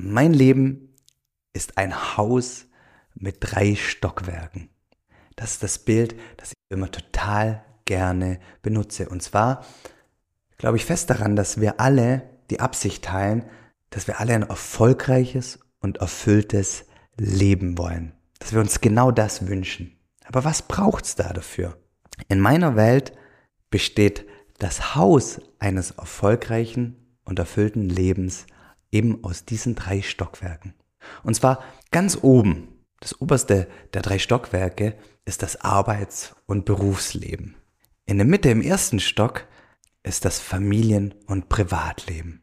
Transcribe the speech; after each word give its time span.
Mein 0.00 0.32
Leben 0.32 0.94
ist 1.52 1.76
ein 1.76 2.16
Haus 2.16 2.66
mit 3.16 3.38
drei 3.40 3.74
Stockwerken. 3.74 4.70
Das 5.34 5.54
ist 5.54 5.64
das 5.64 5.80
Bild, 5.80 6.14
das 6.36 6.50
ich 6.52 6.56
immer 6.68 6.88
total 6.92 7.64
gerne 7.84 8.38
benutze. 8.62 9.08
Und 9.08 9.24
zwar 9.24 9.64
glaube 10.56 10.76
ich 10.76 10.84
fest 10.84 11.10
daran, 11.10 11.34
dass 11.34 11.60
wir 11.60 11.80
alle 11.80 12.22
die 12.48 12.60
Absicht 12.60 13.06
teilen, 13.06 13.44
dass 13.90 14.06
wir 14.06 14.20
alle 14.20 14.34
ein 14.34 14.44
erfolgreiches 14.44 15.58
und 15.80 15.96
erfülltes 15.96 16.84
Leben 17.16 17.76
wollen. 17.76 18.12
Dass 18.38 18.52
wir 18.52 18.60
uns 18.60 18.80
genau 18.80 19.10
das 19.10 19.48
wünschen. 19.48 19.98
Aber 20.26 20.44
was 20.44 20.62
braucht's 20.62 21.16
da 21.16 21.32
dafür? 21.32 21.76
In 22.28 22.38
meiner 22.38 22.76
Welt 22.76 23.14
besteht 23.68 24.26
das 24.58 24.94
Haus 24.94 25.40
eines 25.58 25.90
erfolgreichen 25.90 27.18
und 27.24 27.40
erfüllten 27.40 27.88
Lebens 27.88 28.46
eben 28.90 29.22
aus 29.24 29.44
diesen 29.44 29.74
drei 29.74 30.02
Stockwerken. 30.02 30.74
Und 31.22 31.34
zwar 31.34 31.62
ganz 31.90 32.18
oben, 32.20 32.68
das 33.00 33.20
oberste 33.20 33.68
der 33.94 34.02
drei 34.02 34.18
Stockwerke 34.18 34.96
ist 35.24 35.42
das 35.42 35.60
Arbeits- 35.60 36.34
und 36.46 36.64
Berufsleben. 36.64 37.56
In 38.06 38.18
der 38.18 38.26
Mitte 38.26 38.50
im 38.50 38.62
ersten 38.62 39.00
Stock 39.00 39.46
ist 40.02 40.24
das 40.24 40.38
Familien- 40.38 41.14
und 41.26 41.48
Privatleben. 41.48 42.42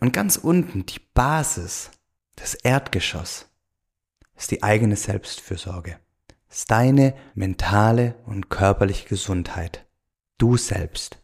Und 0.00 0.12
ganz 0.12 0.36
unten 0.36 0.86
die 0.86 1.00
Basis, 1.14 1.90
das 2.36 2.54
Erdgeschoss, 2.54 3.46
ist 4.36 4.50
die 4.50 4.62
eigene 4.62 4.96
Selbstfürsorge. 4.96 5.98
Ist 6.48 6.70
deine 6.70 7.14
mentale 7.34 8.14
und 8.26 8.48
körperliche 8.48 9.08
Gesundheit. 9.08 9.86
Du 10.38 10.56
selbst. 10.56 11.18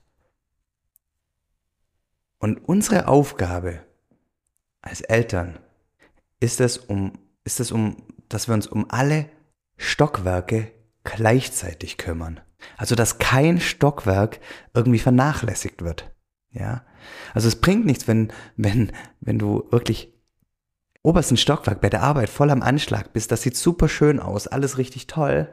Und 2.38 2.58
unsere 2.58 3.06
Aufgabe 3.06 3.83
als 4.84 5.00
Eltern 5.00 5.58
ist 6.40 6.60
es 6.60 6.76
um, 6.76 7.12
ist 7.44 7.58
es 7.58 7.72
um, 7.72 7.96
dass 8.28 8.48
wir 8.48 8.54
uns 8.54 8.66
um 8.66 8.90
alle 8.90 9.30
Stockwerke 9.78 10.70
gleichzeitig 11.04 11.96
kümmern. 11.96 12.40
Also, 12.76 12.94
dass 12.94 13.18
kein 13.18 13.60
Stockwerk 13.60 14.40
irgendwie 14.74 14.98
vernachlässigt 14.98 15.82
wird. 15.82 16.14
Ja. 16.50 16.84
Also, 17.32 17.48
es 17.48 17.60
bringt 17.60 17.86
nichts, 17.86 18.06
wenn, 18.08 18.32
wenn, 18.56 18.92
wenn 19.20 19.38
du 19.38 19.66
wirklich 19.70 20.12
obersten 21.02 21.36
Stockwerk 21.36 21.80
bei 21.80 21.90
der 21.90 22.02
Arbeit 22.02 22.28
voll 22.28 22.50
am 22.50 22.62
Anschlag 22.62 23.12
bist. 23.12 23.32
Das 23.32 23.42
sieht 23.42 23.56
super 23.56 23.88
schön 23.88 24.20
aus. 24.20 24.46
Alles 24.46 24.78
richtig 24.78 25.06
toll. 25.06 25.48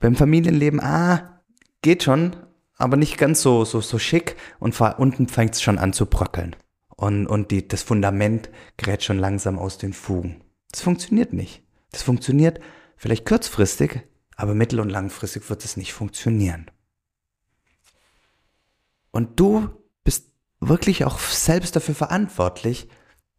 Beim 0.00 0.16
Familienleben, 0.16 0.80
ah, 0.80 1.42
geht 1.80 2.02
schon, 2.02 2.36
aber 2.76 2.96
nicht 2.96 3.18
ganz 3.18 3.42
so, 3.42 3.64
so, 3.64 3.80
so 3.80 3.98
schick 3.98 4.36
und 4.58 4.78
unten 4.80 5.28
fängt 5.28 5.54
es 5.54 5.62
schon 5.62 5.78
an 5.78 5.92
zu 5.92 6.06
bröckeln. 6.06 6.56
Und, 6.96 7.26
und 7.26 7.50
die, 7.50 7.66
das 7.66 7.82
Fundament 7.82 8.50
gerät 8.76 9.02
schon 9.02 9.18
langsam 9.18 9.58
aus 9.58 9.78
den 9.78 9.92
Fugen. 9.92 10.42
Das 10.70 10.80
funktioniert 10.80 11.32
nicht. 11.32 11.62
Das 11.90 12.02
funktioniert 12.02 12.60
vielleicht 12.96 13.26
kurzfristig, 13.26 14.02
aber 14.36 14.54
mittel- 14.54 14.80
und 14.80 14.90
langfristig 14.90 15.48
wird 15.48 15.64
es 15.64 15.76
nicht 15.76 15.92
funktionieren. 15.92 16.70
Und 19.10 19.40
du 19.40 19.68
bist 20.04 20.30
wirklich 20.60 21.04
auch 21.04 21.18
selbst 21.18 21.76
dafür 21.76 21.94
verantwortlich, 21.94 22.88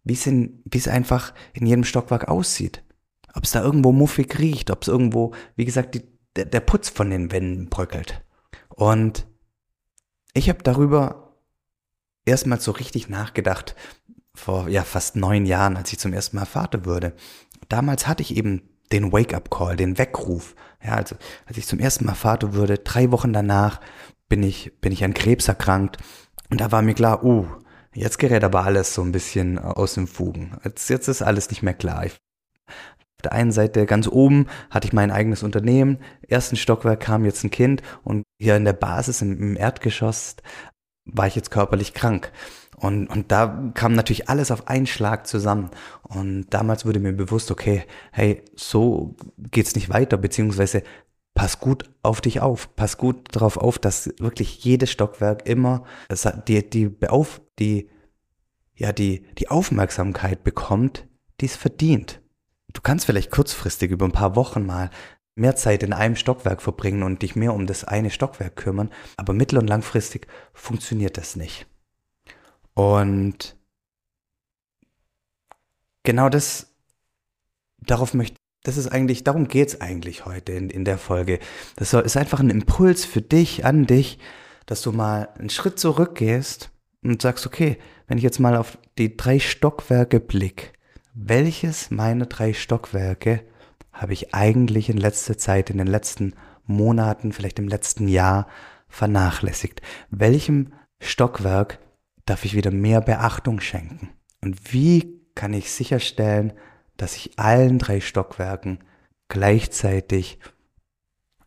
wie 0.04 0.14
es, 0.14 0.26
in, 0.26 0.62
wie 0.66 0.90
einfach 0.90 1.34
in 1.54 1.66
jedem 1.66 1.84
Stockwerk 1.84 2.28
aussieht. 2.28 2.84
Ob 3.34 3.44
es 3.44 3.52
da 3.52 3.62
irgendwo 3.62 3.92
muffig 3.92 4.40
riecht, 4.40 4.72
ob 4.72 4.82
es 4.82 4.88
irgendwo, 4.88 5.34
wie 5.56 5.66
gesagt, 5.66 5.94
die, 5.94 6.02
der, 6.36 6.46
der 6.46 6.62
Putz 6.62 6.90
von 6.90 7.10
den 7.10 7.32
Wänden 7.32 7.70
bröckelt. 7.70 8.24
Und 8.78 9.25
ich 10.33 10.50
habe 10.50 10.61
darüber 10.61 11.33
erstmal 12.25 12.61
so 12.61 12.72
richtig 12.72 13.09
nachgedacht, 13.09 13.75
vor 14.36 14.69
ja 14.69 14.84
fast 14.84 15.16
neun 15.16 15.47
Jahren, 15.47 15.75
als 15.75 15.92
ich 15.92 15.97
zum 15.97 16.14
ersten 16.14 16.38
Mal 16.38 16.45
Vater 16.45 16.86
wurde. 16.86 17.14
Damals 17.69 18.08
hatte 18.08 18.22
ich 18.22 18.38
eben 18.38 18.61
den 18.92 19.11
Wake-up-Call, 19.11 19.78
den 19.78 19.97
Weckruf. 19.97 20.56
Ja, 20.84 20.94
also 20.94 21.16
als 21.47 21.57
ich 21.57 21.66
zum 21.66 21.79
ersten 21.79 22.06
Mal 22.06 22.13
Vater 22.13 22.53
wurde, 22.53 22.78
drei 22.78 23.12
Wochen 23.12 23.34
danach 23.34 23.81
bin 24.29 24.44
ich, 24.44 24.79
bin 24.79 24.91
ich 24.91 25.03
an 25.03 25.16
Krebs 25.16 25.47
erkrankt. 25.47 25.97
Und 26.52 26.62
da 26.62 26.72
war 26.72 26.84
mir 26.84 26.94
klar, 26.94 27.23
uh, 27.23 27.47
jetzt 27.96 28.19
gerät 28.19 28.44
aber 28.44 28.63
alles 28.63 28.94
so 28.94 29.02
ein 29.02 29.12
bisschen 29.12 29.57
aus 29.57 29.96
dem 29.96 30.06
Fugen. 30.06 30.56
Jetzt, 30.63 30.88
jetzt 30.91 31.07
ist 31.07 31.23
alles 31.23 31.50
nicht 31.50 31.63
mehr 31.63 31.73
klar. 31.73 32.06
Ich 32.06 32.16
auf 33.17 33.23
der 33.23 33.31
einen 33.31 33.51
Seite 33.51 33.88
ganz 33.88 34.07
oben 34.07 34.45
hatte 34.69 34.88
ich 34.88 34.94
mein 34.94 35.09
eigenes 35.09 35.41
Unternehmen, 35.41 35.97
ersten 36.28 36.55
Stockwerk 36.55 37.00
kam 37.00 37.25
jetzt 37.25 37.44
ein 37.44 37.50
Kind 37.50 37.81
und 38.03 38.23
hier 38.39 38.55
in 38.55 38.63
der 38.63 38.73
Basis 38.73 39.23
im, 39.23 39.39
im 39.39 39.57
Erdgeschoss 39.57 40.35
war 41.05 41.25
ich 41.25 41.35
jetzt 41.35 41.50
körperlich 41.50 41.95
krank. 41.95 42.31
Und, 42.75 43.07
und 43.07 43.31
da 43.31 43.72
kam 43.73 43.94
natürlich 43.94 44.29
alles 44.29 44.51
auf 44.51 44.67
einen 44.67 44.85
Schlag 44.85 45.25
zusammen. 45.25 45.72
Und 46.03 46.45
damals 46.51 46.85
wurde 46.85 47.00
mir 47.00 47.13
bewusst, 47.13 47.50
okay, 47.50 47.85
hey, 48.11 48.44
so 48.55 49.16
geht's 49.39 49.73
nicht 49.73 49.89
weiter, 49.89 50.17
beziehungsweise 50.17 50.84
pass 51.34 51.59
gut 51.59 51.85
auf 52.03 52.22
dich 52.22 52.41
auf, 52.41 52.75
pass 52.75 52.97
gut 52.97 53.35
darauf 53.35 53.57
auf, 53.57 53.79
dass 53.79 54.13
wirklich 54.19 54.63
jedes 54.63 54.91
Stockwerk 54.91 55.47
immer 55.47 55.85
die, 56.47 56.69
die, 56.69 56.88
Beauf, 56.88 57.41
die, 57.57 57.89
ja, 58.75 58.91
die, 58.91 59.25
die 59.39 59.49
Aufmerksamkeit 59.49 60.44
bekommt, 60.44 61.07
die 61.41 61.45
es 61.45 61.55
verdient. 61.55 62.22
Kannst 62.88 63.06
vielleicht 63.06 63.31
kurzfristig 63.31 63.92
über 63.92 64.06
ein 64.06 64.14
paar 64.14 64.38
Wochen 64.38 64.66
mal 64.66 64.90
mehr 65.36 65.58
Zeit 65.58 65.84
in 65.84 65.92
einem 65.92 66.16
Stockwerk 66.16 66.62
verbringen 66.62 67.03
und 67.03 67.22
dich 67.22 67.36
mehr 67.36 67.53
um 67.53 67.68
das 67.68 67.84
eine 67.84 68.09
Stockwerk 68.09 68.56
kümmern, 68.56 68.92
aber 69.18 69.34
mittel- 69.34 69.59
und 69.59 69.68
langfristig 69.68 70.25
funktioniert 70.53 71.18
das 71.18 71.36
nicht. 71.36 71.68
Und 72.76 73.58
genau 76.03 76.30
das, 76.30 76.78
darauf 77.80 78.14
möchte, 78.14 78.38
das 78.64 78.78
ist 78.78 78.88
eigentlich, 78.88 79.26
darum 79.26 79.50
geht's 79.50 79.81
eigentlich 79.81 80.26
heute 80.26 80.53
in, 80.53 80.70
in 80.70 80.86
der 80.86 80.97
Folge. 80.97 81.40
Das 81.76 81.94
ist 81.94 82.16
einfach 82.16 82.40
ein 82.40 82.50
Impuls 82.50 83.03
für 83.03 83.22
dich, 83.22 83.66
an 83.66 83.86
dich, 83.86 84.18
dass 84.66 84.81
du 84.81 84.94
mal 84.94 85.28
einen 85.38 85.50
Schritt 85.50 85.78
zurückgehst 85.78 86.72
und 87.03 87.22
sagst, 87.22 87.46
okay, 87.46 87.80
wenn 88.08 88.18
ich 88.18 88.24
jetzt 88.24 88.40
mal 88.40 88.56
auf 88.56 88.78
die 88.97 89.18
drei 89.18 89.40
Stockwerke 89.40 90.22
blick, 90.22 90.77
welches 91.19 91.89
meiner 91.89 92.28
drei 92.28 92.53
Stockwerke 92.53 93.44
habe 93.91 94.13
ich 94.13 94.35
eigentlich 94.35 94.89
in 94.89 94.97
letzter 94.97 95.38
Zeit, 95.38 95.72
in 95.72 95.79
den 95.79 95.88
letzten 95.88 96.35
Monaten, 96.66 97.33
vielleicht 97.33 97.57
im 97.57 97.67
letzten 97.67 98.07
Jahr 98.07 98.47
vernachlässigt? 98.88 99.81
Welchem 100.11 100.73
Stockwerk 101.00 101.79
darf 102.25 102.45
ich 102.45 102.53
wieder 102.53 102.69
mehr 102.69 103.01
Beachtung 103.01 103.59
schenken? 103.61 104.11
Und 104.41 104.73
wie 104.73 105.19
kann 105.33 105.53
ich 105.53 105.72
sicherstellen, 105.72 106.53
dass 106.97 107.16
ich 107.16 107.39
allen 107.39 107.79
drei 107.79 107.99
Stockwerken 107.99 108.84
gleichzeitig 109.28 110.39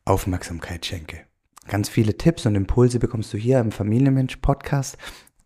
Aufmerksamkeit 0.04 0.84
schenke? 0.84 1.20
Ganz 1.68 1.88
viele 1.88 2.18
Tipps 2.18 2.44
und 2.44 2.56
Impulse 2.56 2.98
bekommst 2.98 3.32
du 3.32 3.38
hier 3.38 3.60
im 3.60 3.70
Familienmensch 3.70 4.36
Podcast, 4.36 4.98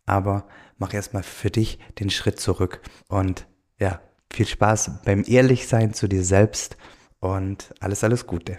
aber 0.06 0.48
mach 0.78 0.94
erstmal 0.94 1.22
für 1.22 1.50
dich 1.50 1.78
den 1.98 2.08
Schritt 2.08 2.40
zurück 2.40 2.80
und 3.08 3.46
ja, 3.78 4.00
viel 4.34 4.46
Spaß 4.46 5.02
beim 5.04 5.24
Ehrlichsein 5.26 5.94
zu 5.94 6.08
dir 6.08 6.24
selbst 6.24 6.76
und 7.20 7.74
alles, 7.80 8.04
alles 8.04 8.26
Gute. 8.26 8.58